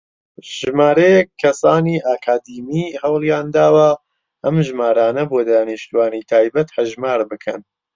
ژمارەیەک 0.59 1.27
کەسانی 1.41 2.03
ئەکادیمی 2.07 2.85
هەوڵیانداوە 3.03 3.89
ئەم 4.43 4.55
ژمارانە 4.67 5.23
بۆ 5.31 5.39
دانیشتووانی 5.49 6.27
تایبەت 6.31 6.69
هەژمار 6.77 7.19
بکەن. 7.31 7.61